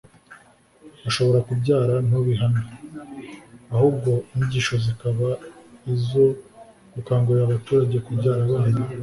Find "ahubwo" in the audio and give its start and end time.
3.73-4.11